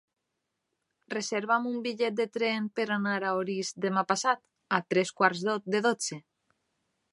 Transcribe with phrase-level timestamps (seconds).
[1.13, 4.43] Reserva'm un bitllet de tren per anar a Orís demà passat
[4.79, 6.21] a tres quarts de dotze.